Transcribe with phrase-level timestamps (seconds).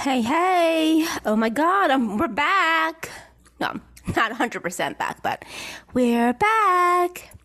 [0.00, 1.06] Hey, hey.
[1.26, 3.10] Oh my God, we're back.
[3.60, 3.80] No,
[4.16, 5.44] not 100% back, but
[5.92, 7.36] we're back.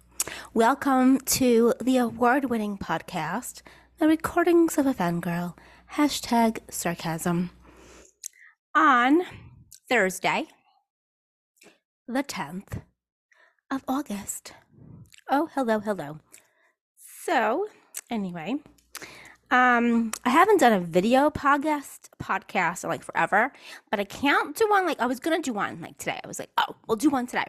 [0.54, 3.62] Welcome to the award winning podcast,
[4.00, 5.58] The Recordings of a Fangirl,
[5.96, 7.50] hashtag sarcasm.
[8.74, 9.24] On
[9.90, 10.46] Thursday,
[12.08, 12.84] the 10th
[13.70, 14.54] of August.
[15.30, 16.20] Oh, hello, hello.
[17.26, 17.68] So,
[18.10, 18.56] anyway,
[19.52, 23.54] um, I haven't done a video podcast podcast in like forever,
[23.92, 26.20] but I can't do one like I was gonna do one like today.
[26.24, 27.46] I was like, oh, we'll do one today.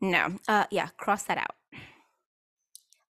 [0.00, 1.54] No, uh, yeah, cross that out.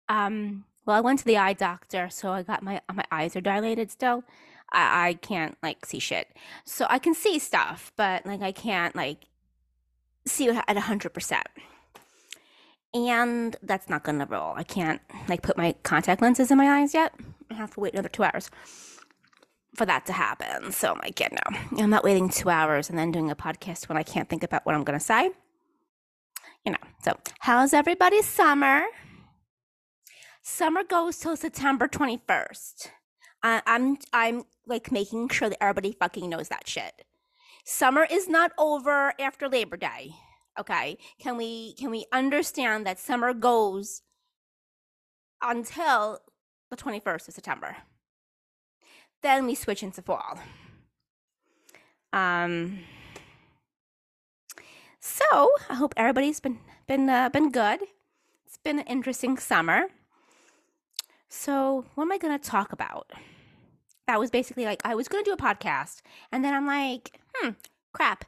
[0.08, 3.40] Um, well, I went to the eye doctor, so I got my my eyes are
[3.40, 4.24] dilated still.
[4.72, 6.28] I, I can't like see shit,
[6.64, 9.26] so I can see stuff, but like I can't like
[10.26, 11.46] see at hundred percent.
[12.92, 14.54] And that's not gonna roll.
[14.56, 17.12] I can't like put my contact lenses in my eyes yet.
[17.54, 18.50] Have to wait another two hours
[19.76, 20.72] for that to happen.
[20.72, 23.98] So like, yeah, no, I'm not waiting two hours and then doing a podcast when
[23.98, 25.30] I can't think about what I'm gonna say.
[26.64, 26.78] You know.
[27.02, 28.84] So how's everybody's summer?
[30.42, 32.88] Summer goes till September 21st.
[33.42, 37.04] I, I'm I'm like making sure that everybody fucking knows that shit.
[37.64, 40.14] Summer is not over after Labor Day.
[40.58, 40.98] Okay?
[41.18, 44.02] Can we can we understand that summer goes
[45.42, 46.20] until
[46.70, 47.76] the 21st of September?
[49.22, 50.38] Then we switch into fall.
[52.12, 52.80] Um
[55.06, 57.80] so, I hope everybody's been been uh, been good.
[58.46, 59.88] It's been an interesting summer.
[61.28, 63.12] So, what am I to talk about?
[64.06, 66.00] That was basically like I was to do a podcast,
[66.32, 67.50] and then I'm like, hmm,
[67.92, 68.24] crap,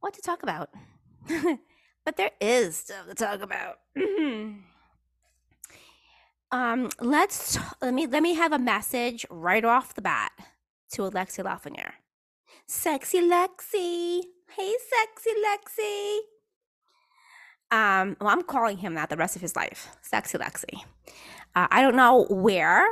[0.00, 0.70] what to talk about?
[2.04, 3.78] but there is stuff to talk about.
[6.50, 10.32] um, let's let me let me have a message right off the bat
[10.92, 11.92] to Alexi Lafreniere.
[12.66, 14.22] Sexy Lexi,
[14.56, 16.18] hey, sexy Lexi.
[17.70, 20.82] Um, well, I'm calling him that the rest of his life, sexy Lexi.
[21.54, 22.86] Uh, I don't know where.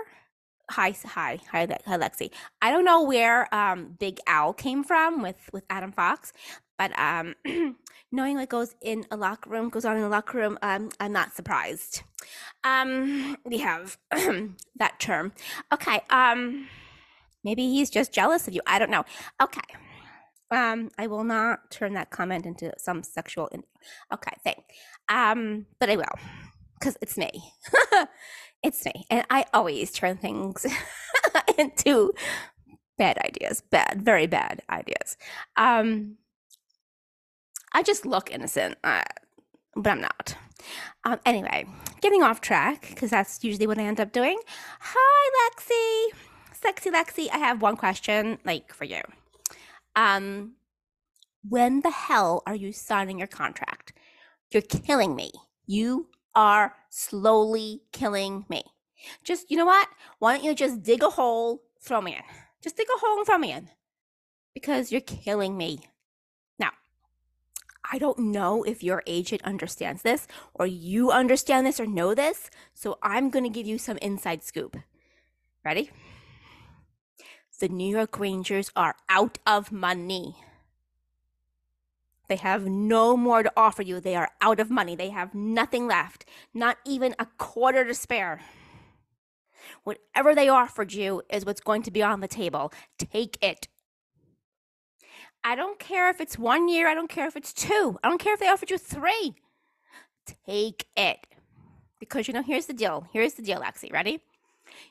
[0.72, 2.30] Hi, hi, hi, hi, Lexi.
[2.60, 6.32] I don't know where um, Big Al came from with with Adam Fox,
[6.78, 7.34] but um,
[8.12, 11.12] knowing what goes in a locker room goes on in a locker room, um, I'm
[11.12, 12.02] not surprised.
[12.64, 15.32] Um, we have that term.
[15.72, 16.00] Okay.
[16.10, 16.68] Um,
[17.44, 18.60] maybe he's just jealous of you.
[18.66, 19.04] I don't know.
[19.42, 19.60] Okay.
[20.50, 23.48] Um, I will not turn that comment into some sexual.
[23.48, 23.64] In-
[24.12, 24.62] okay, thing.
[25.08, 26.04] Um, but I will,
[26.78, 27.30] because it's me.
[28.62, 30.64] it's me, and I always turn things
[31.58, 32.12] into
[32.98, 33.62] bad ideas.
[33.70, 35.16] Bad, very bad ideas.
[35.56, 36.16] Um,
[37.76, 39.02] I just look innocent, uh,
[39.74, 40.34] but I'm not.
[41.04, 41.66] Um, anyway,
[42.00, 44.38] getting off track because that's usually what I end up doing.
[44.80, 46.18] Hi, Lexi,
[46.54, 47.28] sexy Lexi.
[47.30, 49.02] I have one question, like for you.
[49.94, 50.54] Um,
[51.46, 53.92] when the hell are you signing your contract?
[54.50, 55.30] You're killing me.
[55.66, 58.62] You are slowly killing me.
[59.22, 59.86] Just, you know what?
[60.18, 62.22] Why don't you just dig a hole, throw me in?
[62.62, 63.68] Just dig a hole and throw me in.
[64.54, 65.80] Because you're killing me.
[67.90, 72.50] I don't know if your agent understands this or you understand this or know this,
[72.74, 74.76] so I'm going to give you some inside scoop.
[75.64, 75.90] Ready?
[77.58, 80.36] The New York Rangers are out of money.
[82.28, 84.00] They have no more to offer you.
[84.00, 84.96] They are out of money.
[84.96, 88.40] They have nothing left, not even a quarter to spare.
[89.84, 92.72] Whatever they offered you is what's going to be on the table.
[92.98, 93.68] Take it.
[95.46, 96.88] I don't care if it's one year.
[96.88, 98.00] I don't care if it's two.
[98.02, 99.36] I don't care if they offered you three.
[100.44, 101.24] Take it.
[102.00, 103.06] Because, you know, here's the deal.
[103.12, 103.92] Here's the deal, Lexi.
[103.92, 104.18] Ready?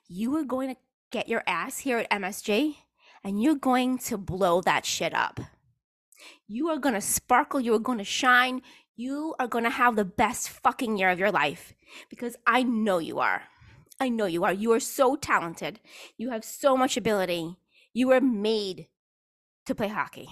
[0.07, 0.79] You are going to
[1.11, 2.77] get your ass here at MSG
[3.21, 5.41] and you're going to blow that shit up.
[6.47, 7.59] You are going to sparkle.
[7.59, 8.62] You are going to shine.
[8.95, 11.74] You are going to have the best fucking year of your life
[12.09, 13.44] because I know you are.
[14.00, 14.53] I know you are.
[14.53, 15.81] You are so talented.
[16.18, 17.57] You have so much ability.
[17.94, 18.88] You were made
[19.65, 20.30] to play hockey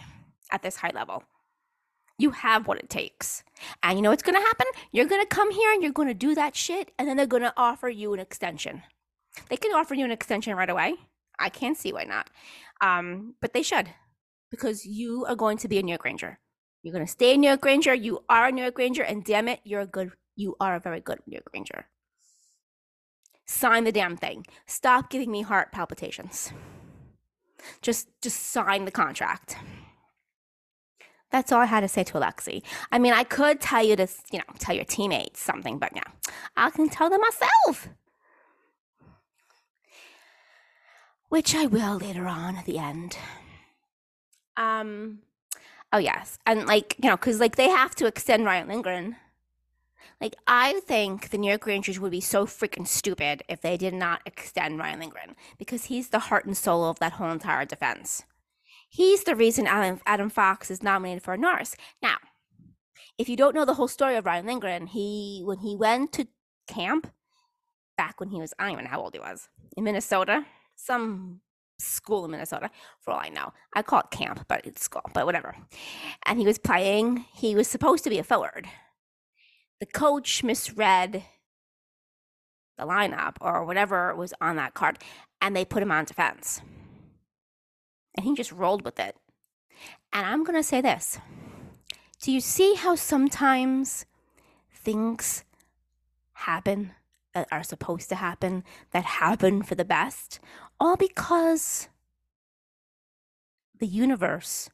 [0.54, 1.24] at this high level.
[2.18, 3.44] You have what it takes.
[3.82, 4.68] And you know what's going to happen?
[4.92, 7.26] You're going to come here and you're going to do that shit, and then they're
[7.26, 8.84] going to offer you an extension.
[9.50, 10.94] They can offer you an extension right away.
[11.40, 12.30] I can't see why not.
[12.82, 13.90] Um, but they should
[14.52, 16.38] because you are going to be a New York Ranger.
[16.84, 17.94] You're going to stay a New York Ranger.
[17.96, 20.80] You are a New York Ranger, and damn it, you're a good, you are a
[20.80, 21.88] very good New York Ranger.
[23.48, 24.46] Sign the damn thing.
[24.68, 26.54] Stop giving me heart palpitations.
[27.82, 29.58] Just, just sign the contract.
[31.34, 32.62] That's all I had to say to Alexi.
[32.92, 36.04] I mean, I could tell you to, you know, tell your teammates something, but yeah,
[36.56, 37.90] I can tell them myself.
[41.30, 43.18] Which I will later on at the end.
[44.58, 45.22] Um,
[45.92, 49.16] oh yes, and like you know, because like they have to extend Ryan Lindgren.
[50.22, 53.96] Like I think the New York Rangers would be so freaking stupid if they did
[53.96, 58.22] not extend Ryan Lindgren because he's the heart and soul of that whole entire defense.
[58.94, 61.76] He's the reason Adam, Adam Fox is nominated for a Norris.
[62.04, 62.18] Now,
[63.18, 66.28] if you don't know the whole story of Ryan Lindgren, he when he went to
[66.68, 67.12] camp
[67.98, 70.46] back when he was I don't even know how old he was in Minnesota,
[70.76, 71.42] some
[71.80, 72.70] school in Minnesota,
[73.02, 73.52] for all I know.
[73.74, 75.56] I call it camp, but it's school, but whatever.
[76.28, 77.26] And he was playing.
[77.34, 78.68] He was supposed to be a forward.
[79.80, 81.24] The coach misread
[82.78, 85.00] the lineup or whatever was on that card,
[85.42, 86.62] and they put him on defense.
[88.16, 89.16] And he just rolled with it.
[90.12, 91.20] And I'm going to say this
[92.22, 94.06] Do you see how sometimes
[94.72, 95.44] things
[96.34, 96.92] happen
[97.34, 100.40] that are supposed to happen, that happen for the best,
[100.80, 101.88] all because
[103.80, 104.70] the universe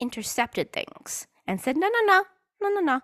[0.00, 2.24] intercepted things and said, no, no, no,
[2.62, 3.00] no, no, no.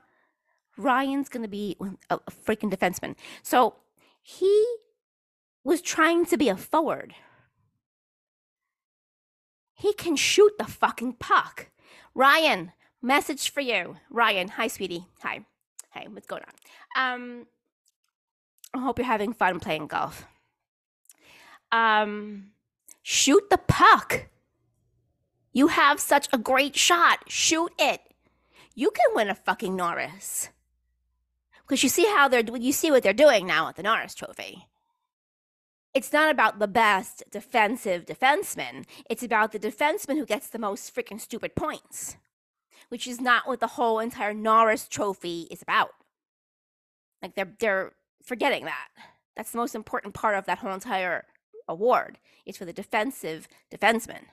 [0.76, 1.76] Ryan's going to be
[2.08, 3.14] a, freaking defenseman.
[3.42, 3.76] So
[4.22, 4.64] he
[5.62, 7.14] was trying to be a forward.
[9.80, 11.70] He can shoot the fucking puck.
[12.14, 13.96] Ryan, message for you.
[14.10, 15.06] Ryan, hi, sweetie.
[15.22, 15.46] Hi.
[15.90, 16.42] Hey, what's going
[16.96, 17.14] on?
[17.14, 17.46] Um,
[18.74, 20.26] I hope you're having fun playing golf.
[21.72, 22.50] Um,
[23.02, 24.26] shoot the puck.
[25.54, 27.24] You have such a great shot.
[27.26, 28.02] Shoot it.
[28.74, 30.50] You can win a fucking Norris.
[31.62, 34.66] Because you see how they're you see what they're doing now at the Norris Trophy.
[35.92, 38.84] It's not about the best defensive defenseman.
[39.08, 42.16] It's about the defenseman who gets the most freaking stupid points
[42.90, 45.92] which is not what the whole entire Norris trophy is about.
[47.22, 47.92] Like they're they're
[48.22, 48.88] forgetting that.
[49.36, 51.24] That's the most important part of that whole entire
[51.68, 52.18] award.
[52.44, 54.24] It's for the defensive defenseman.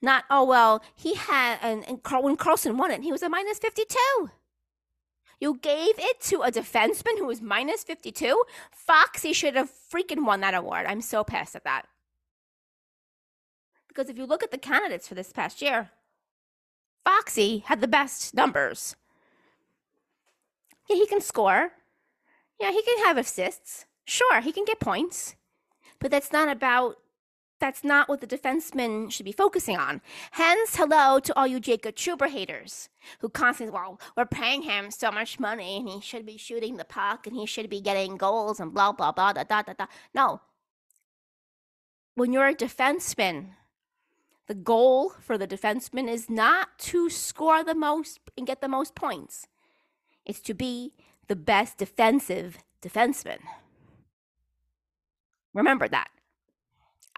[0.00, 3.28] Not oh well, he had and, and Carl, when Karlsson won it, he was a
[3.28, 4.30] minus fifty two.
[5.40, 8.42] You gave it to a defenseman who was minus 52?
[8.72, 10.86] Foxy should have freaking won that award.
[10.86, 11.86] I'm so pissed at that.
[13.86, 15.90] Because if you look at the candidates for this past year,
[17.04, 18.96] Foxy had the best numbers.
[20.88, 21.72] Yeah, he can score.
[22.60, 23.86] Yeah, he can have assists.
[24.04, 25.36] Sure, he can get points.
[26.00, 26.98] But that's not about
[27.60, 30.00] that's not what the defenseman should be focusing on.
[30.32, 32.88] Hence, hello to all you Jacob Trouba haters
[33.20, 36.84] who constantly, well, we're paying him so much money and he should be shooting the
[36.84, 39.86] puck and he should be getting goals and blah, blah, blah, da, da, da, da.
[40.14, 40.40] No.
[42.14, 43.50] When you're a defenseman,
[44.46, 48.94] the goal for the defenseman is not to score the most and get the most
[48.94, 49.46] points.
[50.24, 50.92] It's to be
[51.26, 53.38] the best defensive defenseman.
[55.54, 56.08] Remember that.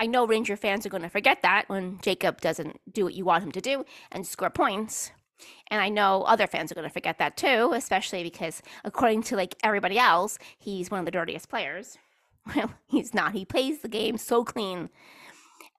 [0.00, 3.24] I know Ranger fans are going to forget that when Jacob doesn't do what you
[3.26, 5.12] want him to do and score points.
[5.70, 9.36] And I know other fans are going to forget that too, especially because according to
[9.36, 11.98] like everybody else, he's one of the dirtiest players.
[12.56, 13.34] Well, he's not.
[13.34, 14.88] He plays the game so clean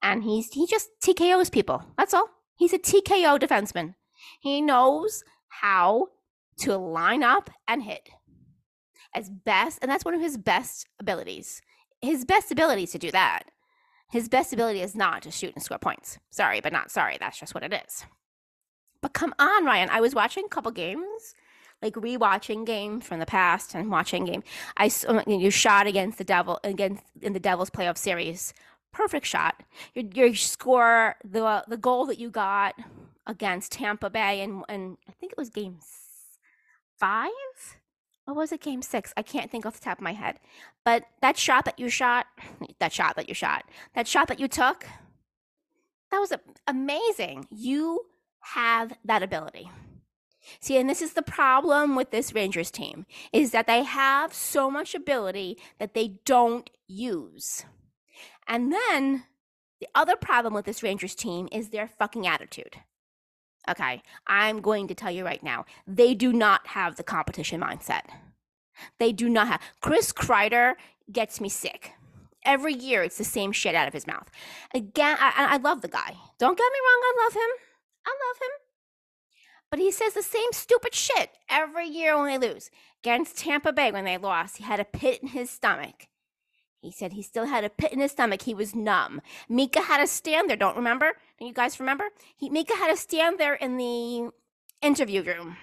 [0.02, 1.84] and he's he just TKOs people.
[1.98, 2.30] That's all.
[2.56, 3.96] He's a TKO defenseman.
[4.40, 6.10] He knows how
[6.60, 8.10] to line up and hit
[9.16, 11.62] as best, and that's one of his best abilities.
[12.02, 13.44] His best ability to do that.
[14.12, 16.20] His best ability is not to shoot and score points.
[16.30, 17.18] Sorry, but not sorry.
[17.20, 18.06] That's just what it is.
[19.02, 19.90] But come on, Ryan.
[19.90, 21.34] I was watching a couple games,
[21.82, 24.44] like rewatching games from the past and watching game.
[24.78, 28.54] I uh, you shot against the Devil against in the Devils playoff series
[28.92, 29.64] perfect shot.
[29.94, 32.76] Your, your score, the the goal that you got
[33.26, 35.78] against Tampa Bay, and and I think it was game
[36.98, 37.30] five.
[38.32, 39.14] Or was it game six?
[39.18, 40.40] I can't think off the top of my head.
[40.86, 42.28] But that shot that you shot,
[42.80, 44.86] that shot that you shot, that shot that you took,
[46.12, 46.32] that was
[46.66, 47.48] amazing.
[47.52, 48.06] You
[48.40, 49.70] have that ability.
[50.62, 54.72] See, and this is the problem with this Rangers team is that they have so
[54.72, 57.66] much ability that they don't use.
[58.48, 59.26] And then
[59.82, 62.78] the other problem with this Rangers team is their fucking attitude.
[63.70, 68.02] Okay, I'm going to tell you right now, they do not have the competition mindset.
[68.98, 69.62] They do not have.
[69.82, 70.74] Chris Kreider
[71.12, 71.94] gets me sick.
[72.44, 74.30] Every year, it's the same shit out of his mouth.
[74.74, 76.16] Again, I, I love the guy.
[76.40, 77.50] Don't get me wrong, I love him.
[78.08, 78.52] I love him.
[79.70, 82.72] But he says the same stupid shit every year when they lose.
[83.04, 86.08] Against Tampa Bay, when they lost, he had a pit in his stomach.
[86.82, 88.42] He said he still had a pit in his stomach.
[88.42, 89.22] He was numb.
[89.48, 90.58] Mika had to stand there.
[90.58, 91.14] Don't remember?
[91.42, 92.06] You guys remember?
[92.38, 94.30] He, Mika had to stand there in the
[94.82, 95.58] interview room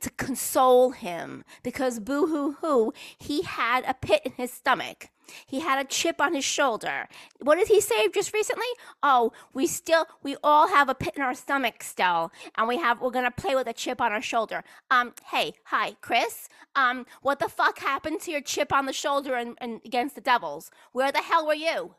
[0.00, 5.08] to console him because boo hoo hoo, he had a pit in his stomach.
[5.46, 7.06] He had a chip on his shoulder.
[7.40, 8.66] What did he say just recently?
[9.02, 13.00] Oh, we still, we all have a pit in our stomach still, and we have,
[13.00, 14.64] we're gonna play with a chip on our shoulder.
[14.90, 16.48] Um, hey, hi, Chris.
[16.74, 20.20] Um, what the fuck happened to your chip on the shoulder and, and against the
[20.22, 20.70] Devils?
[20.92, 21.96] Where the hell were you?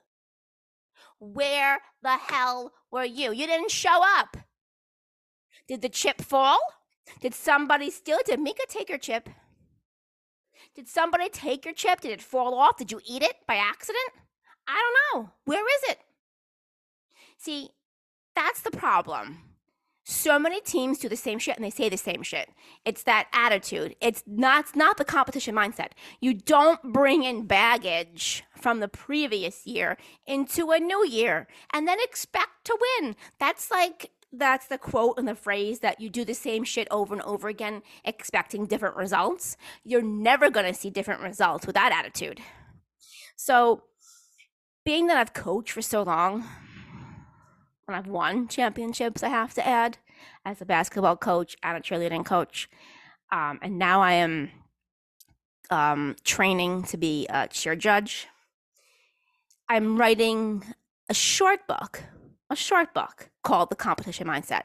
[1.20, 3.32] Where the hell were you?
[3.32, 4.38] You didn't show up.
[5.68, 6.60] Did the chip fall?
[7.22, 8.28] Did somebody steal it?
[8.28, 9.30] Did Mika take your chip?
[10.76, 12.02] Did somebody take your chip?
[12.02, 12.78] Did it fall off?
[12.78, 14.12] Did you eat it by accident?
[14.68, 15.32] I don't know.
[15.46, 16.00] Where is it?
[17.38, 17.70] See,
[18.36, 19.40] that's the problem.
[20.10, 22.50] So many teams do the same shit and they say the same shit.
[22.86, 23.94] It's that attitude.
[24.00, 25.90] It's not, it's not the competition mindset.
[26.22, 31.98] You don't bring in baggage from the previous year into a new year and then
[32.02, 33.18] expect to win.
[33.38, 37.14] That's like that's the quote and the phrase that you do the same shit over
[37.14, 39.58] and over again expecting different results.
[39.84, 42.40] You're never going to see different results with that attitude.
[43.36, 43.84] So,
[44.86, 46.46] being that I've coached for so long,
[47.88, 49.98] and I've won championships, I have to add,
[50.46, 52.70] as a basketball coach and a cheerleading coach.
[53.32, 54.52] Um, and now I am
[55.70, 58.28] um, training to be a cheer judge.
[59.70, 60.64] I'm writing
[61.10, 62.04] a short book,
[62.50, 64.64] a short book called The Competition Mindset.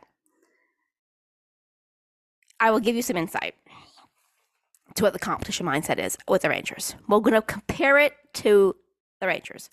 [2.61, 3.55] I will give you some insight
[4.95, 6.95] to what the competition mindset is with the Rangers.
[7.09, 8.76] We're going to compare it to
[9.21, 9.69] the Rangers.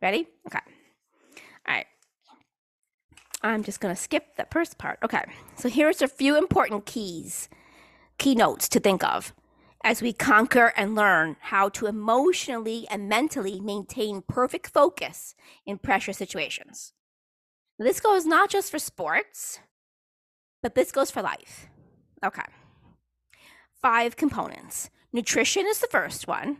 [0.00, 0.26] Ready?
[0.46, 0.60] Okay.
[1.68, 1.86] All right.
[3.42, 4.98] I'm just going to skip the first part.
[5.02, 5.24] Okay.
[5.56, 7.48] So here's a few important keys,
[8.18, 9.32] keynotes to think of
[9.82, 16.12] as we conquer and learn how to emotionally and mentally maintain perfect focus in pressure
[16.12, 16.92] situations.
[17.78, 19.60] This goes not just for sports,
[20.62, 21.68] but this goes for life.
[22.22, 22.42] Okay.
[23.80, 24.90] Five components.
[25.14, 26.58] Nutrition is the first one.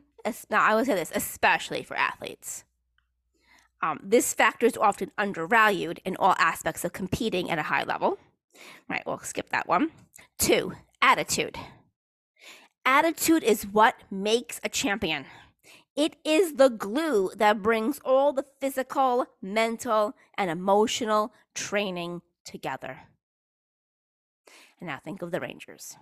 [0.48, 2.64] Now, I will say this, especially for athletes.
[3.82, 8.08] Um, this factor is often undervalued in all aspects of competing at a high level.
[8.08, 8.18] All
[8.88, 9.90] right, we'll skip that one.
[10.38, 11.56] Two, attitude.
[12.84, 15.26] Attitude is what makes a champion.
[15.96, 23.00] It is the glue that brings all the physical, mental, and emotional training together.
[24.78, 25.96] And now think of the Rangers.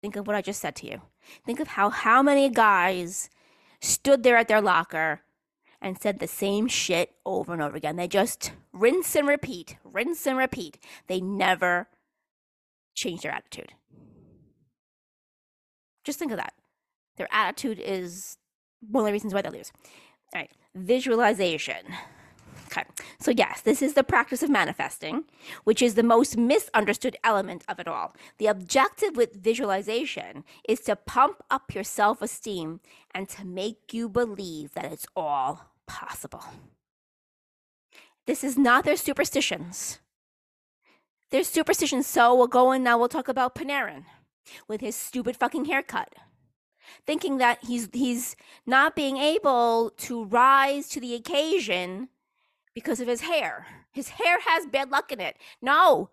[0.00, 1.02] Think of what I just said to you.
[1.44, 3.30] Think of how how many guys
[3.80, 5.20] stood there at their locker
[5.82, 7.96] and said the same shit over and over again.
[7.96, 10.78] They just rinse and repeat, rinse and repeat.
[11.08, 11.88] They never
[12.94, 13.72] change their attitude.
[16.04, 16.54] Just think of that.
[17.16, 18.38] Their attitude is
[18.80, 19.72] one of the reasons why they lose.
[20.34, 21.84] All right, visualization.
[22.66, 22.84] Okay,
[23.20, 25.24] so yes, this is the practice of manifesting,
[25.64, 28.16] which is the most misunderstood element of it all.
[28.38, 32.80] The objective with visualization is to pump up your self esteem
[33.14, 36.44] and to make you believe that it's all possible.
[38.26, 39.98] This is not their superstitions.
[41.30, 44.04] Their superstitions, so we'll go in now, we'll talk about Panarin
[44.68, 46.14] with his stupid fucking haircut
[47.06, 48.36] thinking that he's he's
[48.66, 52.08] not being able to rise to the occasion
[52.74, 53.66] because of his hair.
[53.92, 55.36] His hair has bad luck in it.
[55.60, 56.10] No.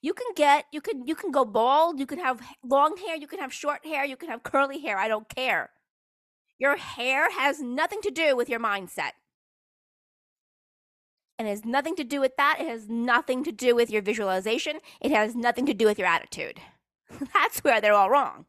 [0.00, 3.26] You can get you can you can go bald, you can have long hair, you
[3.26, 4.96] can have short hair, you can have curly hair.
[4.96, 5.70] I don't care.
[6.58, 9.12] Your hair has nothing to do with your mindset.
[11.38, 12.58] And it has nothing to do with that.
[12.60, 14.78] It has nothing to do with your visualization.
[15.00, 16.60] It has nothing to do with your attitude.
[17.34, 18.46] That's where they're all wrong.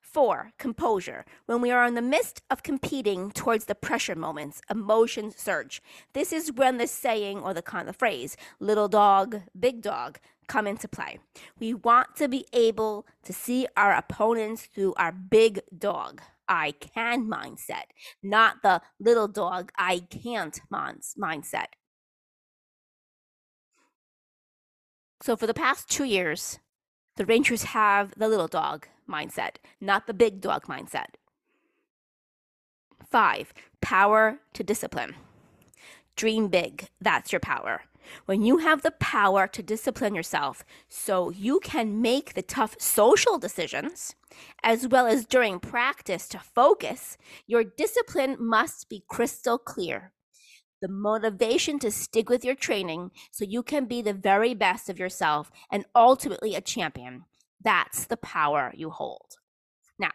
[0.00, 1.24] Four, composure.
[1.46, 5.82] When we are in the midst of competing towards the pressure moments, emotions surge.
[6.14, 10.18] This is when the saying or the kind of phrase, little dog, big dog,
[10.48, 11.18] come into play.
[11.60, 17.28] We want to be able to see our opponents through our big dog, I can
[17.28, 17.84] mindset,
[18.22, 21.66] not the little dog, I can't mindset.
[25.20, 26.58] So for the past two years,
[27.16, 31.16] the Rangers have the little dog mindset, not the big dog mindset.
[33.10, 35.16] Five, power to discipline.
[36.14, 36.88] Dream big.
[37.00, 37.82] That's your power.
[38.26, 43.38] When you have the power to discipline yourself so you can make the tough social
[43.38, 44.14] decisions,
[44.62, 50.12] as well as during practice to focus, your discipline must be crystal clear
[50.80, 54.98] the motivation to stick with your training so you can be the very best of
[54.98, 57.24] yourself and ultimately a champion.
[57.62, 59.36] That's the power you hold.
[59.98, 60.12] Now,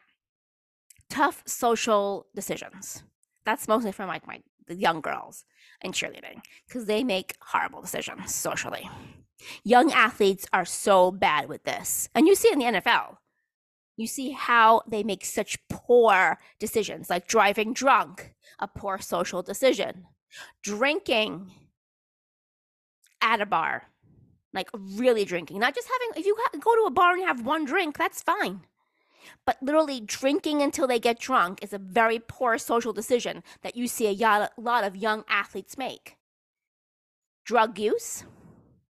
[1.09, 3.03] tough social decisions.
[3.45, 5.45] That's mostly from like my the young girls
[5.81, 8.89] in cheerleading because they make horrible decisions socially.
[9.63, 12.09] Young athletes are so bad with this.
[12.15, 13.17] And you see in the NFL.
[13.95, 20.05] You see how they make such poor decisions, like driving drunk, a poor social decision,
[20.63, 21.51] drinking
[23.21, 23.83] at a bar,
[24.51, 27.65] like really drinking, not just having, if you go to a bar and have one
[27.65, 28.61] drink, that's fine.
[29.45, 33.87] But literally drinking until they get drunk is a very poor social decision that you
[33.87, 36.17] see a lot of young athletes make.
[37.45, 38.23] Drug use,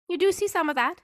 [0.08, 1.02] you do see some of that.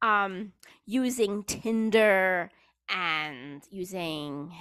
[0.00, 0.52] Um,
[0.86, 2.50] using Tinder
[2.88, 4.52] and using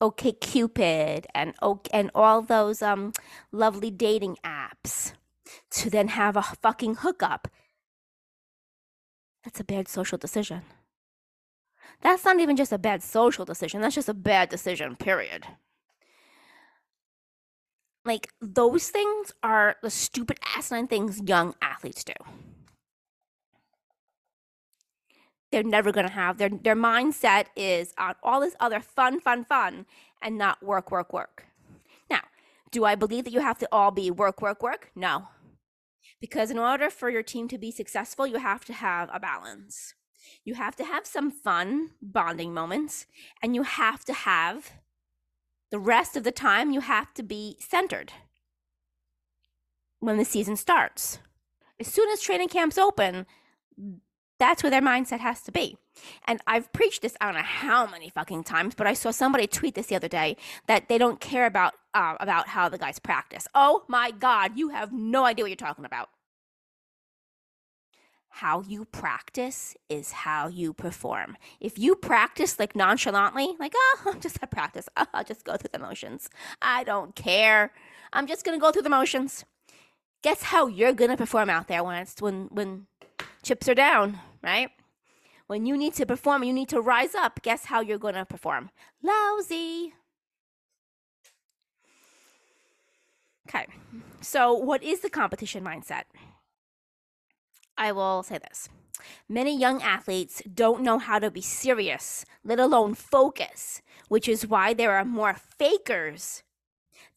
[0.00, 1.54] OK Cupid and
[1.92, 3.12] and all those um
[3.52, 5.12] lovely dating apps
[5.70, 7.48] to then have a fucking hookup.
[9.44, 10.62] That's a bad social decision.
[12.02, 15.44] That's not even just a bad social decision, that's just a bad decision, period.
[18.04, 22.12] Like, those things are the stupid asinine things young athletes do.
[25.50, 29.44] They're never going to have their their mindset is on all this other fun, fun,
[29.44, 29.86] fun,
[30.22, 31.46] and not work, work, work.
[32.10, 32.20] Now,
[32.70, 34.90] do I believe that you have to all be work, work, work?
[34.94, 35.28] No.
[36.20, 39.94] Because in order for your team to be successful, you have to have a balance.
[40.44, 43.06] You have to have some fun bonding moments,
[43.42, 44.72] and you have to have
[45.70, 48.12] the rest of the time, you have to be centered
[49.98, 51.18] when the season starts.
[51.80, 53.26] As soon as training camps open,
[54.38, 55.76] that's where their mindset has to be.
[56.26, 59.46] And I've preached this, I don't know how many fucking times, but I saw somebody
[59.46, 62.98] tweet this the other day that they don't care about uh, about how the guys
[62.98, 63.48] practice.
[63.54, 66.10] Oh my God, you have no idea what you're talking about
[68.36, 71.38] how you practice is how you perform.
[71.58, 75.56] If you practice like nonchalantly, like, oh, I'm just at practice, oh, I'll just go
[75.56, 76.28] through the motions.
[76.60, 77.72] I don't care.
[78.12, 79.46] I'm just gonna go through the motions.
[80.22, 82.86] Guess how you're gonna perform out there when it's when when
[83.42, 84.68] chips are down, right?
[85.46, 87.40] When you need to perform, you need to rise up.
[87.42, 88.68] Guess how you're gonna perform?
[89.02, 89.94] Lousy.
[93.48, 93.66] Okay,
[94.20, 96.02] so what is the competition mindset?
[97.78, 98.68] I will say this.
[99.28, 104.72] Many young athletes don't know how to be serious, let alone focus, which is why
[104.72, 106.42] there are more fakers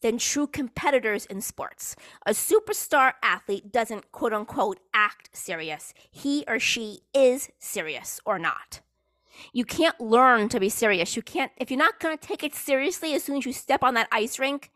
[0.02, 1.96] than true competitors in sports.
[2.26, 5.94] A superstar athlete doesn't quote unquote act serious.
[6.10, 8.80] He or she is serious or not.
[9.52, 11.16] You can't learn to be serious.
[11.16, 13.82] You can't, if you're not going to take it seriously as soon as you step
[13.82, 14.70] on that ice rink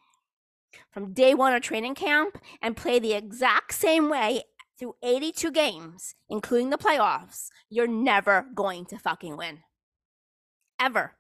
[0.91, 4.45] from day one of training camp and play the exact same way
[4.79, 9.61] through 82 games, including the playoffs, you're never going to fucking win.
[10.81, 11.13] Ever.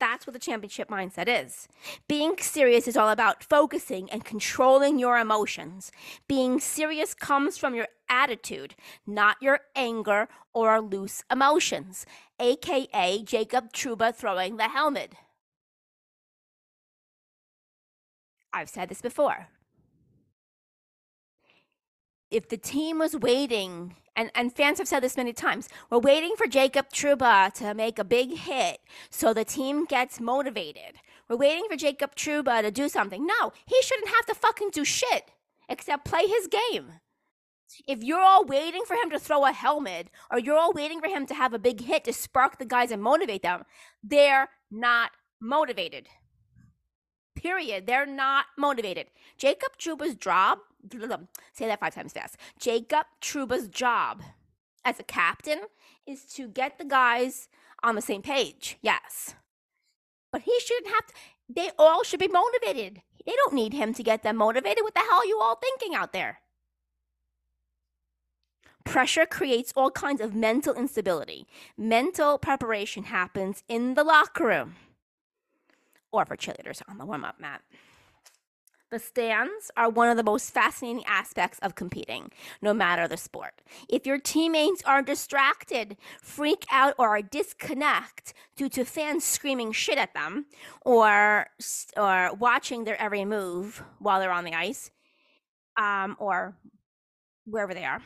[0.00, 1.68] That's what the championship mindset is.
[2.08, 5.92] Being serious is all about focusing and controlling your emotions.
[6.26, 8.74] Being serious comes from your attitude,
[9.06, 12.06] not your anger or loose emotions,
[12.40, 15.12] aka Jacob Trouba throwing the helmet.
[18.54, 19.48] I've said this before
[22.30, 26.34] if the team was waiting, and, and fans have said this many times, we're waiting
[26.36, 30.96] for Jacob Trouba to make a big hit so the team gets motivated.
[31.28, 33.26] We're waiting for Jacob Trouba to do something.
[33.26, 35.30] No, he shouldn't have to fucking do shit
[35.68, 36.92] except play his game.
[37.86, 41.08] If you're all waiting for him to throw a helmet or you're all waiting for
[41.08, 43.62] him to have a big hit to spark the guys and motivate them,
[44.02, 46.08] they're not motivated.
[47.40, 47.86] Period.
[47.86, 49.06] They're not motivated.
[49.38, 50.58] Jacob Trouba's job
[51.52, 52.36] say that five times fast.
[52.58, 54.22] Jacob Trouba's job
[54.84, 55.60] as a captain
[56.06, 57.48] is to get the guys
[57.82, 58.76] on the same page.
[58.82, 59.36] Yes.
[60.30, 61.14] But he shouldn't have to,
[61.48, 63.00] they all should be motivated.
[63.24, 64.84] They don't need him to get them motivated.
[64.84, 66.40] What the hell are you all thinking out there?
[68.84, 71.46] Pressure creates all kinds of mental instability.
[71.78, 74.74] Mental preparation happens in the locker room
[76.12, 77.62] or for cheerleaders on the warm up mat.
[78.90, 83.62] The stands are one of the most fascinating aspects of competing, no matter the sport.
[83.88, 90.12] If your teammates are distracted, freak out, or disconnect due to fans screaming shit at
[90.12, 90.46] them
[90.84, 91.46] or,
[91.96, 94.90] or watching their every move while they're on the ice
[95.76, 96.56] um, or
[97.44, 98.02] wherever they are,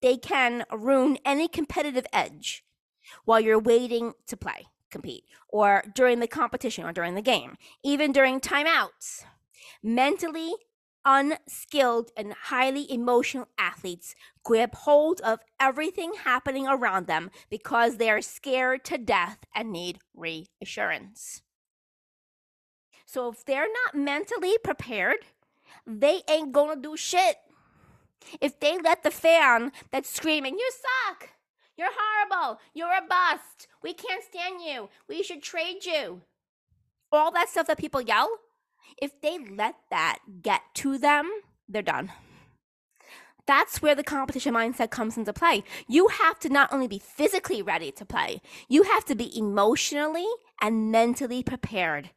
[0.00, 2.64] they can ruin any competitive edge
[3.26, 8.12] while you're waiting to play, compete, or during the competition or during the game, even
[8.12, 9.24] during timeouts
[9.82, 10.54] Mentally
[11.04, 18.20] unskilled and highly emotional athletes grab hold of everything happening around them because they are
[18.20, 21.42] scared to death and need reassurance.
[23.06, 25.18] So if they're not mentally prepared,
[25.86, 27.36] they ain't gonna do shit.
[28.40, 31.30] If they let the fan that's screaming, you suck,
[31.78, 32.60] You're horrible.
[32.74, 33.68] You're a bust.
[33.82, 34.88] We can't stand you.
[35.08, 36.22] We should trade you.
[37.12, 38.28] All that stuff that people yell,
[39.00, 41.30] if they let that get to them,
[41.68, 42.10] they're done.
[43.46, 45.64] That's where the competition mindset comes into play.
[45.88, 50.26] You have to not only be physically ready to play, you have to be emotionally
[50.60, 52.10] and mentally prepared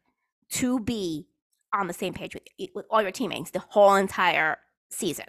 [0.53, 1.27] to be
[1.73, 2.43] on the same page with,
[2.75, 4.57] with all your teammates the whole entire
[4.89, 5.27] season.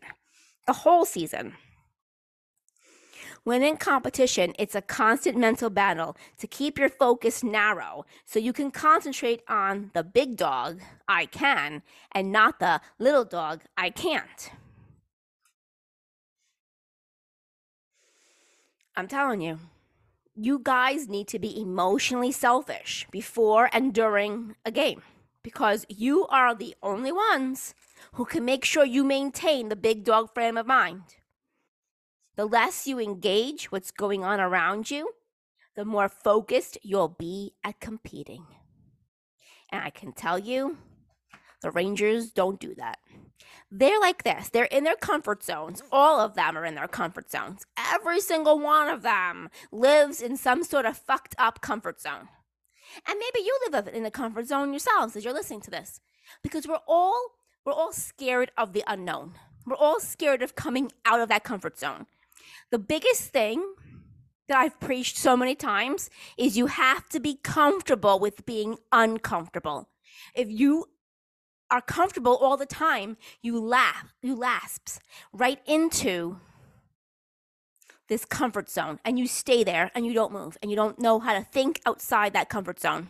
[0.66, 1.54] The whole season.
[3.44, 8.52] When in competition, it's a constant mental battle to keep your focus narrow so you
[8.52, 14.52] can concentrate on the big dog, I can, and not the little dog, I can't.
[18.94, 19.58] I'm telling you,
[20.36, 25.02] you guys need to be emotionally selfish before and during a game
[25.42, 27.74] because you are the only ones
[28.14, 31.02] who can make sure you maintain the big dog frame of mind.
[32.36, 35.12] The less you engage what's going on around you,
[35.76, 38.46] the more focused you'll be at competing.
[39.70, 40.78] And I can tell you,
[41.62, 42.98] the Rangers don't do that.
[43.70, 44.48] They're like this.
[44.48, 45.82] They're in their comfort zones.
[45.90, 47.64] All of them are in their comfort zones.
[47.76, 52.28] Every single one of them lives in some sort of fucked up comfort zone.
[53.06, 56.00] And maybe you live in a comfort zone yourselves as you're listening to this.
[56.42, 57.18] Because we're all
[57.64, 59.34] we're all scared of the unknown.
[59.64, 62.06] We're all scared of coming out of that comfort zone.
[62.70, 63.74] The biggest thing
[64.48, 69.88] that I've preached so many times is you have to be comfortable with being uncomfortable.
[70.34, 70.86] If you
[71.70, 75.00] are comfortable all the time, you laugh, you lasps
[75.32, 76.38] right into
[78.08, 81.18] this comfort zone and you stay there and you don't move and you don't know
[81.18, 83.08] how to think outside that comfort zone.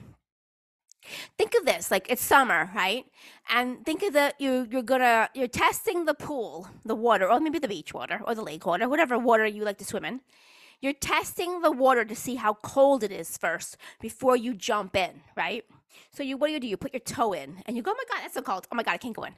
[1.38, 3.06] Think of this like it's summer, right?
[3.50, 7.58] And think of that you you're gonna you're testing the pool, the water, or maybe
[7.58, 10.20] the beach water or the lake water, whatever water you like to swim in.
[10.80, 15.22] You're testing the water to see how cold it is first before you jump in,
[15.36, 15.64] right?
[16.12, 16.68] So you what do you do?
[16.68, 18.66] You put your toe in and you go, Oh my god, that's so cold.
[18.72, 19.34] Oh my god, I can't go in.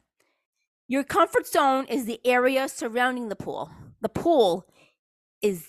[0.88, 3.70] Your comfort zone is the area surrounding the pool.
[4.03, 4.66] The pool
[5.42, 5.66] is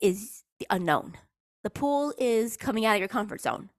[0.00, 1.16] is the unknown.
[1.62, 3.70] The pool is coming out of your comfort zone.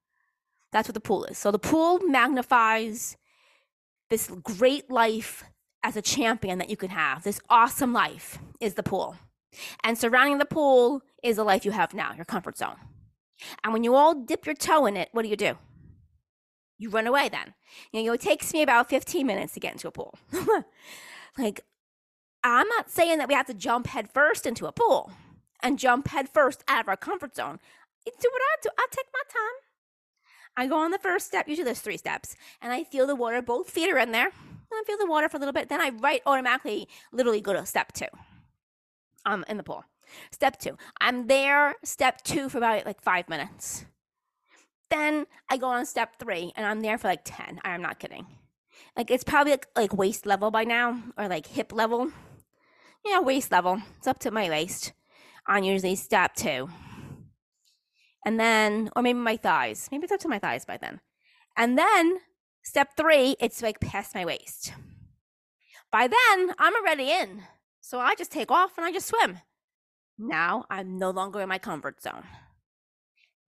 [0.72, 1.38] That's what the pool is.
[1.38, 3.16] So the pool magnifies
[4.10, 5.44] this great life
[5.82, 7.22] as a champion that you can have.
[7.22, 9.16] This awesome life is the pool.
[9.84, 12.76] And surrounding the pool is the life you have now, your comfort zone.
[13.62, 15.58] And when you all dip your toe in it, what do you do?
[16.78, 17.54] You run away then.
[17.92, 20.14] You know, it takes me about 15 minutes to get into a pool.
[21.38, 21.60] like,
[22.42, 25.12] I'm not saying that we have to jump headfirst into a pool
[25.62, 27.60] and jump headfirst out of our comfort zone.
[28.04, 28.70] do what I do.
[28.78, 29.71] I take my time.
[30.56, 31.48] I go on the first step.
[31.48, 33.40] Usually there's three steps, and I feel the water.
[33.40, 34.32] Both feet are in there, and
[34.72, 35.68] I feel the water for a little bit.
[35.68, 38.06] Then I right automatically, literally go to step two.
[39.24, 39.84] Um, in the pool.
[40.30, 40.76] Step two.
[41.00, 41.76] I'm there.
[41.84, 43.86] Step two for about like five minutes.
[44.90, 47.60] Then I go on step three, and I'm there for like ten.
[47.64, 48.26] I am not kidding.
[48.96, 52.10] Like it's probably like, like waist level by now, or like hip level.
[53.04, 53.80] Yeah, waist level.
[53.98, 54.92] It's up to my waist
[55.48, 56.68] on usually step two
[58.24, 61.00] and then or maybe my thighs maybe it's up to my thighs by then.
[61.56, 62.18] And then
[62.62, 64.72] step three it's like past my waist.
[65.90, 67.42] By then i'm already in.
[67.80, 69.38] So i just take off and i just swim.
[70.18, 72.24] Now i'm no longer in my comfort zone.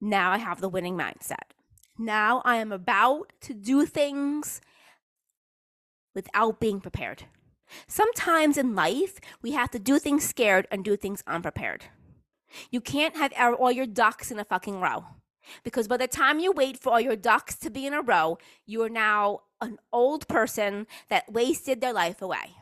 [0.01, 1.53] Now i have the winning mindset.
[1.99, 4.61] Now i am about to do things
[6.15, 7.25] without being prepared.
[7.87, 11.87] Sometimes in life we have to do things scared and do things unprepared
[12.71, 15.05] you can't have all your ducks in a fucking row.
[15.63, 18.39] Because by the time you wait for all your ducks to be in a row,
[18.67, 22.55] you are now an old person that wasted their life away.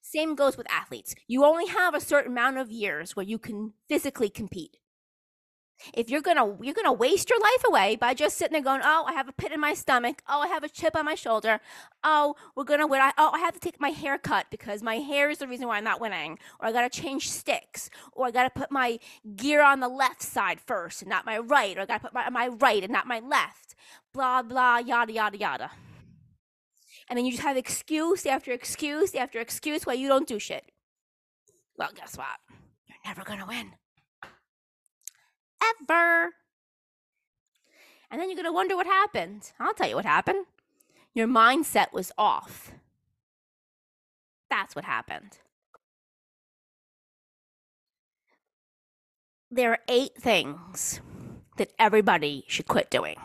[0.00, 1.14] Same goes with athletes.
[1.26, 4.76] You only have a certain amount of years where you can physically compete
[5.92, 9.04] if you're gonna you're gonna waste your life away by just sitting there going oh
[9.06, 10.22] i have a pit in my stomach.
[10.28, 11.60] Oh i have a chip on my shoulder.
[12.02, 15.30] Oh we're gonna win oh i have to take my hair cut because my hair
[15.30, 16.38] is the reason why i'm not winning.
[16.60, 17.90] Or i gotta change sticks.
[18.12, 18.98] Or i gotta put my
[19.36, 21.76] gear on the left side first and not my right.
[21.76, 23.74] Or i gotta put my, my right and not my left.
[24.12, 25.70] Blah blah yada yada yada.
[27.08, 30.64] And then you just have excuse after excuse after excuse why you don't do shit.
[31.76, 32.38] Well guess what?
[32.86, 33.72] You're never gonna win
[35.82, 36.30] ever.
[38.10, 39.52] And then you're going to wonder what happened.
[39.58, 40.46] I'll tell you what happened.
[41.14, 42.72] Your mindset was off.
[44.50, 45.38] That's what happened.
[49.50, 51.00] There are eight things
[51.56, 53.16] that everybody should quit doing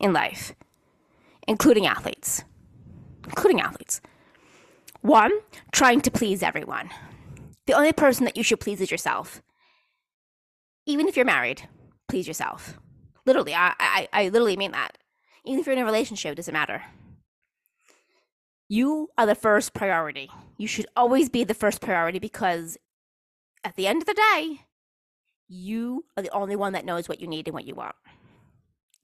[0.00, 0.54] in life,
[1.46, 2.44] including athletes.
[3.24, 4.00] Including athletes.
[5.00, 5.32] One,
[5.72, 6.90] trying to please everyone.
[7.66, 9.42] The only person that you should please is yourself.
[10.86, 11.68] Even if you're married,
[12.08, 12.78] please yourself.
[13.26, 14.98] Literally, I, I, I literally mean that.
[15.44, 16.82] Even if you're in a relationship, it doesn't matter.
[18.68, 20.30] You are the first priority.
[20.56, 22.78] You should always be the first priority because
[23.62, 24.62] at the end of the day,
[25.48, 27.94] you are the only one that knows what you need and what you want.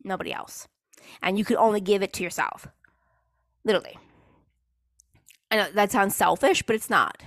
[0.03, 0.67] Nobody else.
[1.23, 2.69] And you can only give it to yourself.
[3.65, 3.99] Literally.
[5.51, 7.23] I know that sounds selfish, but it's not.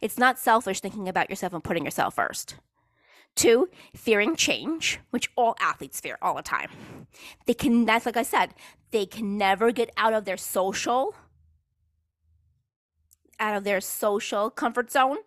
[0.00, 2.56] It's not selfish thinking about yourself and putting yourself first.
[3.38, 6.70] Two, fearing change, which all athletes fear all the time.
[7.46, 8.52] They can, that's like I said,
[8.90, 11.14] they can never get out of their social,
[13.38, 15.18] out of their social comfort zone,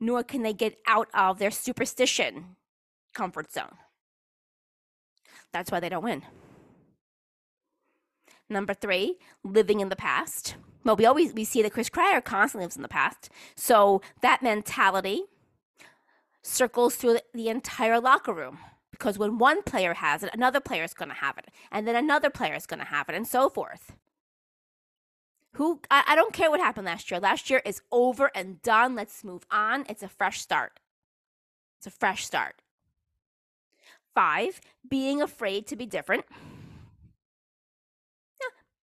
[0.00, 2.56] nor can they get out of their superstition
[3.12, 3.76] comfort zone.
[5.52, 6.22] That's why they don't win.
[8.48, 10.56] Number three, living in the past.
[10.84, 13.28] Well, we always we see that Chris Kreider constantly lives in the past.
[13.56, 15.24] So that mentality
[16.48, 18.58] circles through the entire locker room
[18.90, 21.94] because when one player has it, another player is going to have it, and then
[21.94, 23.92] another player is going to have it, and so forth.
[25.52, 27.20] Who I, I don't care what happened last year.
[27.20, 28.94] Last year is over and done.
[28.94, 29.86] Let's move on.
[29.88, 30.80] It's a fresh start.
[31.78, 32.56] It's a fresh start.
[34.14, 36.24] Five, being afraid to be different.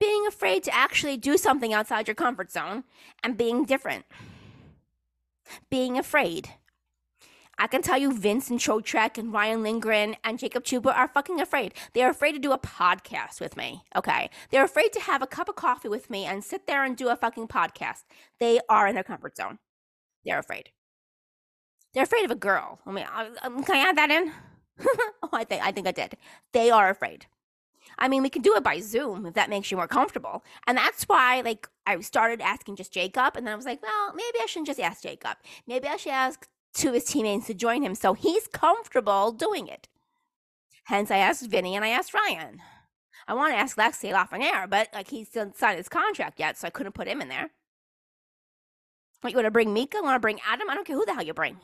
[0.00, 2.85] Being afraid to actually do something outside your comfort zone
[3.22, 4.05] and being different.
[5.70, 6.50] Being afraid.
[7.59, 11.75] I can tell you Vincent Trocheck and Ryan Lindgren and Jacob Trouba are fucking afraid.
[11.93, 13.83] They're afraid to do a podcast with me.
[13.97, 14.31] Okay.
[14.51, 17.09] They're afraid to have a cup of coffee with me and sit there and do
[17.09, 18.05] a fucking podcast.
[18.40, 19.59] They are in their comfort zone.
[20.25, 20.71] They're afraid.
[21.93, 22.81] They're afraid of a girl.
[22.87, 23.07] I mean,
[23.43, 24.33] um, can I add that in?
[25.23, 26.17] oh, I think I think I did.
[26.53, 27.27] They are afraid.
[27.99, 30.43] I mean, we can do it by Zoom if that makes you more comfortable.
[30.67, 34.12] And that's why, like, I started asking just Jacob, and then I was like, well,
[34.14, 35.37] maybe I shouldn't just ask Jacob.
[35.67, 36.49] Maybe I should ask
[36.83, 39.89] of his teammates to join him so he's comfortable doing it.
[40.85, 42.61] Hence, I asked Vinny and I asked Ryan.
[43.27, 46.67] I want to ask Lexi Lafreniere, but like he still signed his contract yet, so
[46.67, 47.51] I couldn't put him in there.
[49.27, 50.03] You want to bring Mika?
[50.03, 50.69] Want to bring Adam?
[50.69, 51.57] I don't care who the hell you bring.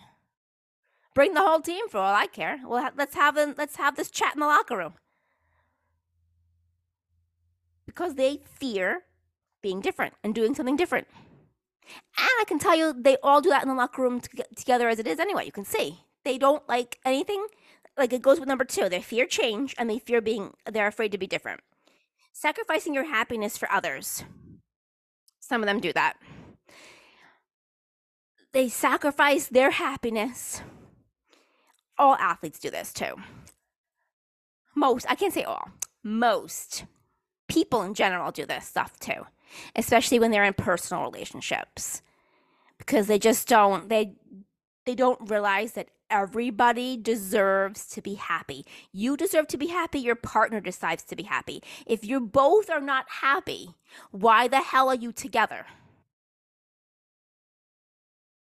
[1.14, 2.61] Bring the whole team for all I care.
[2.64, 4.94] Well, let's have them, let's have this chat in the locker room
[7.85, 9.03] because they fear
[9.61, 11.07] being different and doing something different.
[12.40, 14.22] I can tell you, they all do that in the locker room
[14.57, 15.44] together as it is anyway.
[15.44, 17.46] You can see they don't like anything.
[17.98, 18.88] Like it goes with number two.
[18.88, 21.61] They fear change and they fear being, they're afraid to be different.
[22.33, 24.24] Sacrificing your happiness for others.
[25.40, 26.14] Some of them do that.
[28.53, 30.62] They sacrifice their happiness.
[31.98, 33.16] All athletes do this too.
[34.74, 35.68] Most, I can't say all,
[36.03, 36.87] most
[37.48, 39.26] people in general do this stuff too
[39.76, 42.03] especially when they're in personal relationships
[42.80, 44.14] because they just don't they
[44.86, 48.66] they don't realize that everybody deserves to be happy.
[48.92, 51.62] You deserve to be happy, your partner decides to be happy.
[51.86, 53.74] If you both are not happy,
[54.10, 55.66] why the hell are you together?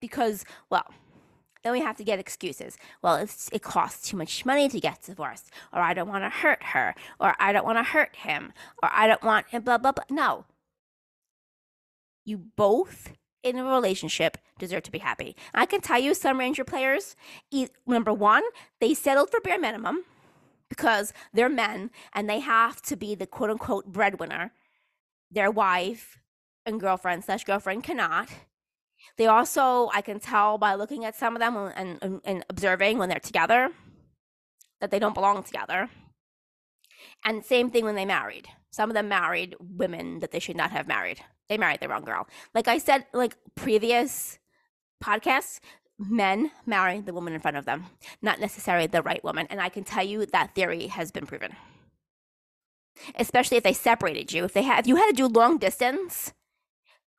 [0.02, 0.92] Because, well,
[1.64, 2.78] then we have to get excuses.
[3.02, 6.30] Well, it's, it costs too much money to get divorced, or I don't want to
[6.30, 9.78] hurt her, or I don't want to hurt him, or I don't want him, blah,
[9.78, 10.04] blah, blah.
[10.10, 10.44] No,
[12.26, 13.14] you both
[13.44, 15.36] in a relationship deserve to be happy.
[15.54, 17.16] I can tell you some Ranger players,
[17.86, 18.44] number one,
[18.80, 20.04] they settled for bare minimum
[20.70, 24.52] because they're men and they have to be the quote unquote breadwinner.
[25.30, 26.18] Their wife
[26.66, 28.30] and girlfriend slash girlfriend cannot.
[29.18, 32.98] They also, I can tell by looking at some of them and, and, and observing
[32.98, 33.70] when they're together
[34.80, 35.90] that they don't belong together.
[37.26, 38.48] And same thing when they married.
[38.72, 41.20] Some of them married women that they should not have married.
[41.50, 42.28] They married the wrong girl.
[42.54, 44.40] Like I said, like previous
[45.04, 45.60] podcasts,
[46.00, 47.86] men marry the woman in front of them,
[48.22, 49.48] not necessarily the right woman.
[49.50, 51.56] And I can tell you that theory has been proven.
[53.16, 54.46] Especially if they separated you.
[54.46, 56.34] If they had if you had to do long distance,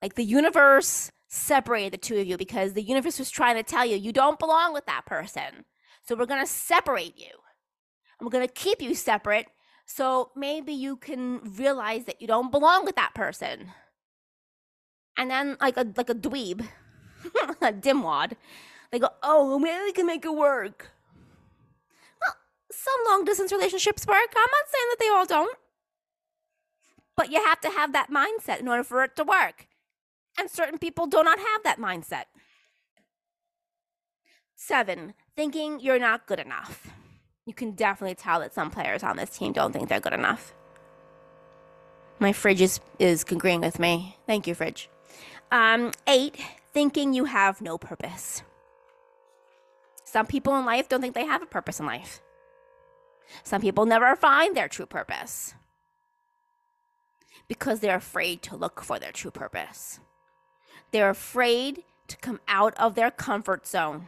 [0.00, 3.84] like the universe separated the two of you because the universe was trying to tell
[3.84, 5.64] you you don't belong with that person.
[6.02, 7.30] So we're gonna separate you.
[8.20, 9.46] We're gonna keep you separate
[9.86, 13.70] so maybe you can realize that you don't belong with that person.
[15.16, 16.66] And then like a like a dweeb,
[17.60, 18.32] a dimwad,
[18.90, 20.90] they go, oh, maybe we can make it work.
[22.20, 22.34] Well,
[22.70, 24.34] some long distance relationships work.
[24.36, 25.56] I'm not saying that they all don't.
[27.16, 29.68] But you have to have that mindset in order for it to work.
[30.36, 32.24] And certain people do not have that mindset.
[34.56, 36.92] Seven, thinking you're not good enough
[37.46, 40.54] you can definitely tell that some players on this team don't think they're good enough.
[42.18, 44.16] My fridge is, is agreeing with me.
[44.26, 44.88] Thank you, fridge.
[45.54, 46.36] Um, eight,
[46.72, 48.42] thinking you have no purpose.
[50.04, 52.20] Some people in life don't think they have a purpose in life.
[53.44, 55.54] Some people never find their true purpose
[57.46, 60.00] because they're afraid to look for their true purpose.
[60.90, 64.06] They're afraid to come out of their comfort zone.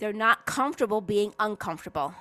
[0.00, 2.12] They're not comfortable being uncomfortable.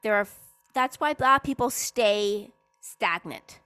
[0.00, 0.26] There are
[0.72, 3.60] that's why black people stay stagnant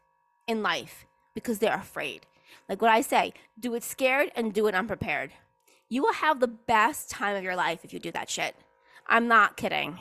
[0.48, 2.26] in life because they're afraid.
[2.68, 5.32] Like what I say, do it scared and do it unprepared.
[5.88, 8.56] You will have the best time of your life if you do that shit.
[9.06, 9.98] I'm not kidding.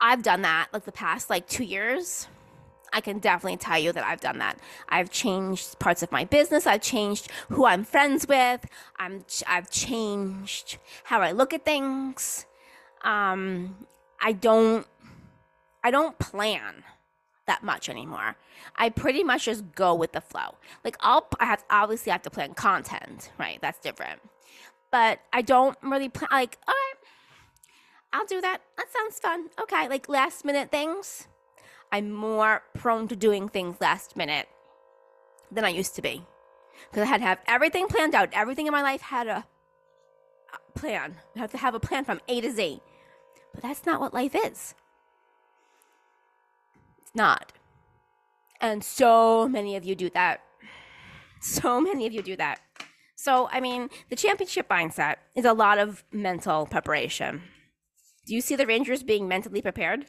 [0.00, 2.28] I've done that like the past like 2 years.
[2.92, 4.58] I can definitely tell you that I've done that.
[4.88, 6.66] I've changed parts of my business.
[6.66, 8.64] I've changed who I'm friends with.
[8.98, 12.46] I'm I've changed how I look at things.
[13.02, 13.86] Um,
[14.20, 14.86] I don't
[15.84, 16.84] I don't plan
[17.48, 18.36] that much anymore.
[18.76, 20.56] I pretty much just go with the flow.
[20.84, 23.58] Like I'll I have obviously I have to plan content, right?
[23.60, 24.20] That's different.
[24.90, 26.94] But I don't really plan like all right.
[28.12, 28.58] I'll do that.
[28.76, 29.48] That sounds fun.
[29.60, 31.26] Okay, like last minute things
[31.90, 34.48] I'm more prone to doing things last minute
[35.50, 36.24] than I used to be.
[36.90, 38.28] Because I had to have everything planned out.
[38.32, 39.44] Everything in my life had a
[40.74, 41.16] plan.
[41.34, 42.80] I have to have a plan from A to Z.
[43.52, 44.74] But that's not what life is.
[47.08, 47.54] It's not.
[48.60, 50.40] And so many of you do that.
[51.40, 52.60] So many of you do that.
[53.16, 57.42] So, I mean, the championship mindset is a lot of mental preparation.
[58.26, 60.04] Do you see the Rangers being mentally prepared?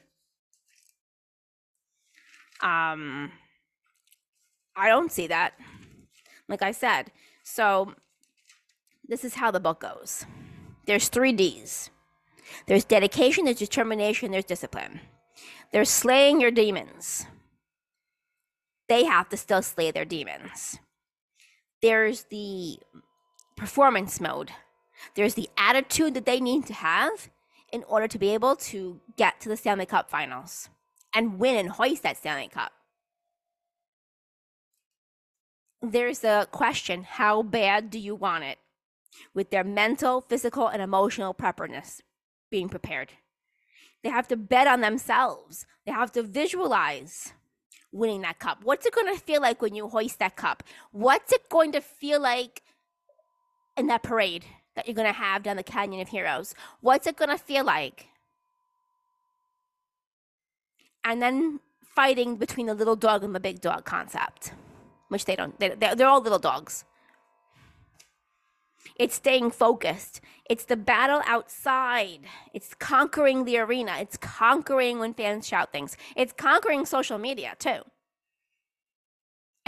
[2.62, 3.32] Um,
[4.76, 5.54] I don't see that.
[6.50, 7.12] Like I said,
[7.44, 7.94] so
[9.08, 10.26] this is how the book goes.
[10.86, 11.92] There's three D's.
[12.66, 15.00] There's dedication, there's determination, there's discipline.
[15.72, 17.26] There's slaying your demons.
[18.88, 20.80] They have to still slay their demons.
[21.82, 22.78] There's the
[23.56, 24.52] performance mode.
[25.16, 27.30] There's the attitude that they need to have
[27.72, 30.70] in order to be able to get to the Stanley Cup finals
[31.14, 32.72] and win and hoist that Stanley Cup.
[35.82, 38.58] There's a question how bad do you want it?
[39.34, 42.02] With their mental, physical, and emotional preparedness
[42.52, 43.14] being prepared.
[44.04, 47.34] They have to bet on themselves, they have to visualize
[47.92, 48.60] winning that cup.
[48.64, 50.64] What's it going to feel like when you hoist that cup?
[50.92, 52.62] What's it going to feel like
[53.76, 56.54] in that parade that you're going to have down the Canyon of Heroes?
[56.82, 58.10] What's it going to feel like?
[61.04, 64.54] and then fighting between the little dog and the big dog concept,
[65.08, 66.86] which they don't, they, they're, they're all little dogs.
[69.00, 70.22] It's staying focused.
[70.50, 72.20] It's the battle outside.
[72.54, 73.96] It's conquering the arena.
[74.00, 75.98] It's conquering when fans shout things.
[76.16, 77.82] It's conquering social media too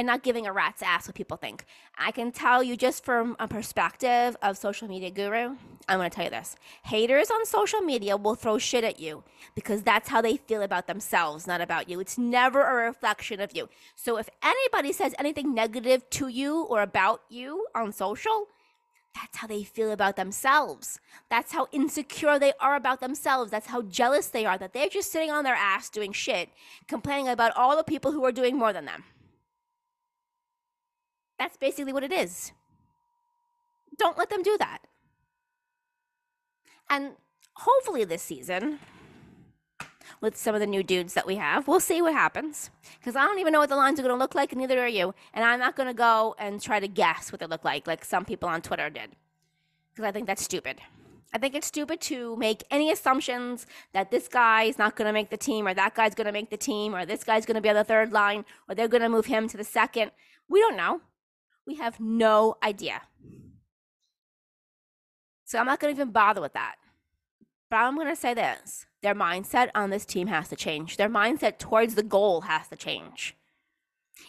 [0.01, 1.63] and not giving a rat's ass what people think.
[1.95, 6.23] I can tell you just from a perspective of social media guru, I'm to tell
[6.25, 6.55] you this.
[6.85, 10.87] Haters on social media will throw shit at you because that's how they feel about
[10.87, 11.99] themselves, not about you.
[11.99, 13.69] It's never a reflection of you.
[13.95, 18.47] So if anybody says anything negative to you or about you on social,
[19.13, 20.99] that's how they feel about themselves.
[21.29, 23.51] That's how insecure they are about themselves.
[23.51, 26.49] That's how jealous they are that they're just sitting on their ass doing shit,
[26.87, 29.03] complaining about all the people who are doing more than them.
[31.37, 32.51] That's basically what it is.
[33.97, 34.79] Don't let them do that.
[36.89, 37.13] And
[37.55, 38.79] hopefully this season,
[40.21, 42.69] with some of the new dudes that we have, we'll see what happens.
[42.99, 44.87] Because I don't even know what the lines are going to look like, neither are
[44.87, 45.13] you.
[45.33, 48.05] And I'm not going to go and try to guess what they look like, like
[48.05, 49.09] some people on Twitter did.
[49.91, 50.79] Because I think that's stupid.
[51.33, 55.13] I think it's stupid to make any assumptions that this guy is not going to
[55.13, 57.55] make the team, or that guy's going to make the team, or this guy's going
[57.55, 60.11] to be on the third line, or they're going to move him to the second.
[60.47, 61.01] We don't know.
[61.65, 63.01] We have no idea.
[65.45, 66.75] So I'm not going to even bother with that.
[67.69, 70.97] But I'm going to say this their mindset on this team has to change.
[70.97, 73.35] Their mindset towards the goal has to change.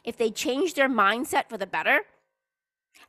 [0.04, 2.00] If they change their mindset for the better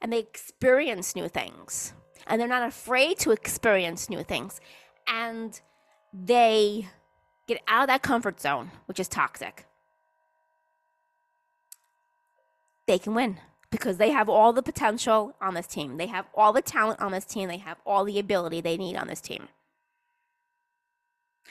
[0.02, 1.94] and they experience new things
[2.28, 4.60] and they're not afraid to experience new things
[5.08, 5.60] and
[6.14, 6.90] they
[7.48, 9.66] get out of that comfort zone, which is toxic,
[12.86, 13.40] they can win
[13.72, 15.98] because they have all the potential on this team.
[15.98, 17.48] They have all the talent on this team.
[17.48, 19.48] They have all the ability they need on this team.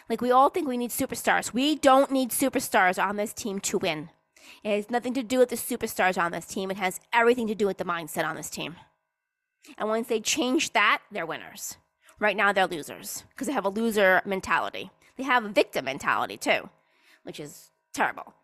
[0.09, 1.53] Like we all think we need superstars.
[1.53, 4.11] We don't need superstars on this team to win.
[4.63, 6.71] It has nothing to do with the superstars on this team.
[6.71, 8.77] It has everything to do with the mindset on this team.
[9.79, 11.77] And once they change that, they're winners.
[12.19, 14.91] Right now, they're losers because they have a loser mentality.
[15.17, 16.69] They have a victim mentality too,
[17.23, 18.35] which is terrible.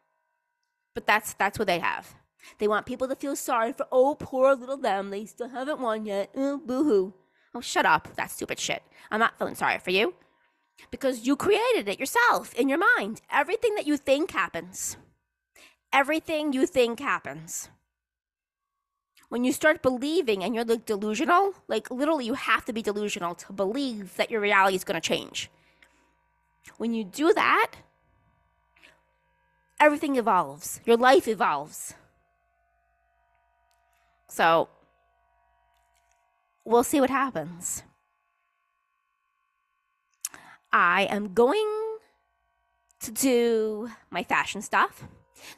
[0.94, 2.14] But that's that's what they have.
[2.58, 5.10] They want people to feel sorry for, oh, poor little them.
[5.10, 6.30] They still haven't won yet.
[6.36, 7.14] Oh, boo hoo.
[7.54, 8.14] Oh, shut up.
[8.16, 8.82] That stupid shit.
[9.10, 10.14] I'm not feeling sorry for you.
[10.90, 13.20] Because you created it yourself in your mind.
[13.30, 14.96] Everything that you think happens.
[15.92, 17.68] Everything you think happens.
[19.28, 23.34] When you start believing and you're like delusional, like literally you have to be delusional
[23.34, 25.50] to believe that your reality is going to change.
[26.78, 27.72] When you do that,
[29.78, 30.80] everything evolves.
[30.84, 31.94] Your life evolves.
[34.28, 34.68] So,
[36.64, 37.82] we'll see what happens.
[40.72, 41.98] I am going
[43.00, 45.04] to do my fashion stuff.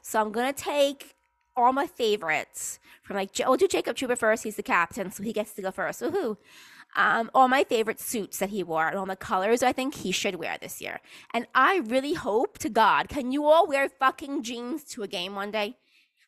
[0.02, 1.14] So I'm to take
[1.56, 4.44] all my favorites from like, I'll do Jacob Trouba first.
[4.44, 6.00] He's the captain, so he gets to go first.
[6.00, 6.36] Woohoo.
[6.96, 10.10] Um, all my favorite suits that he wore and all the colors I think he
[10.10, 11.00] should wear this year.
[11.32, 15.36] And I really hope to God, can you all wear fucking jeans to a game
[15.36, 15.76] one day?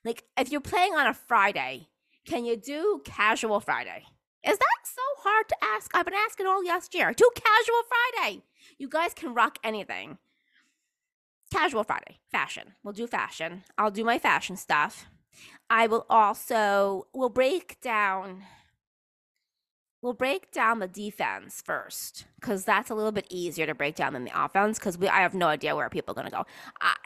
[0.04, 1.88] Like, if you're playing on a Friday,
[2.24, 4.04] can you do casual Friday?
[4.44, 5.90] Is that so hard to ask?
[5.94, 7.12] I've been asking all last year.
[7.12, 8.42] Do casual Friday.
[8.78, 10.18] You guys can rock anything.
[11.52, 12.72] Casual Friday, fashion.
[12.82, 13.64] We'll do fashion.
[13.78, 15.06] I'll do my fashion stuff.
[15.70, 18.42] I will also we'll break down
[20.02, 24.12] we'll break down the defense first because that's a little bit easier to break down
[24.12, 26.44] than the offense because we I have no idea where people are going to go,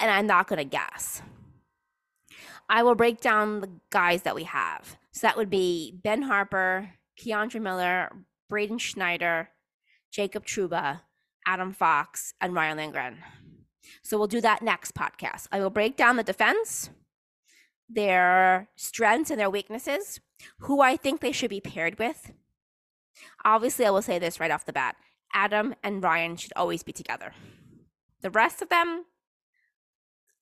[0.00, 1.22] and I'm not going to guess.
[2.68, 4.96] I will break down the guys that we have.
[5.12, 8.10] So that would be Ben Harpur, K'Andre Miller,
[8.48, 9.50] Braden Schneider,
[10.12, 11.00] Jacob Trouba,
[11.46, 13.18] Adam Fox, and Ryan Lindgren.
[14.02, 15.46] So we'll do that next podcast.
[15.52, 16.90] I will break down the defense,
[17.88, 20.20] their strengths and their weaknesses,
[20.60, 22.32] who I think they should be paired with.
[23.44, 24.96] Obviously, I will say this right off the bat
[25.32, 27.32] Adam and Ryan should always be together.
[28.22, 29.04] The rest of them,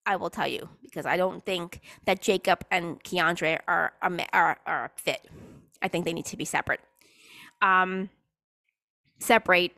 [0.07, 4.85] I will tell you because I don't think that Jacob and K'Andre are, are, are
[4.85, 5.29] a fit.
[5.83, 6.81] I think they need to be separate.
[7.63, 8.11] Um,
[9.19, 9.73] separate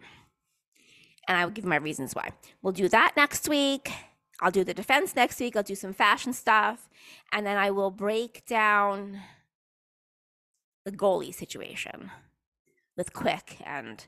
[1.28, 2.30] and I will give my reasons why.
[2.62, 3.90] We'll do that next week.
[4.40, 5.56] I'll do the defense next week.
[5.56, 6.88] I'll do some fashion stuff.
[7.32, 9.20] And then I will break down
[10.84, 12.10] the goalie situation
[12.96, 14.06] with Quick and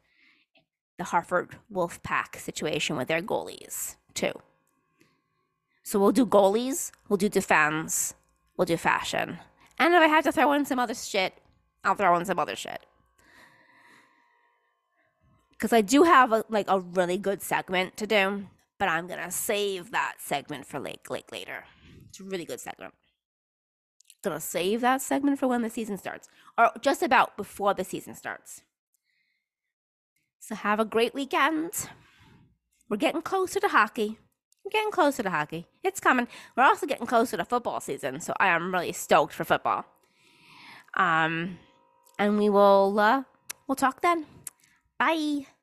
[0.96, 4.32] the Hartford Wolfpack situation with their goalies, too.
[5.82, 8.14] So we'll do goalies, we'll do defense,
[8.56, 9.38] we'll do fashion.
[9.78, 11.34] And if I have to throw in some other shit,
[11.84, 12.80] I'll throw in some other shit
[15.58, 18.46] because I do have a, like a really good segment to do,
[18.78, 21.64] but I'm gonna save that segment for like like later.
[22.08, 22.94] It's a really good segment.
[24.22, 28.14] Gonna save that segment for when the season starts, or just about before the season
[28.14, 28.62] starts.
[30.38, 31.88] So have a great weekend.
[32.88, 34.18] We're getting closer to hockey.
[34.64, 35.66] We're getting closer to hockey.
[35.82, 36.28] It's coming.
[36.56, 39.84] We're also getting closer to football season, so I am really stoked for football.
[40.96, 41.58] Um,
[42.18, 43.22] and we will uh,
[43.66, 44.26] we'll talk then.
[44.98, 45.57] Bye.